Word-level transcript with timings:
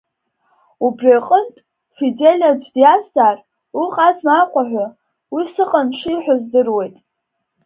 Убри 0.85 1.09
аҟынтә, 1.17 1.59
Фидель 1.95 2.43
аӡә 2.49 2.67
диазҵаар, 2.75 3.37
уҟазма 3.81 4.33
Аҟәа 4.41 4.63
ҳәа, 4.69 4.85
уи 5.33 5.43
сыҟан 5.53 5.87
шиҳәо 5.97 6.35
здыруеит. 6.43 6.95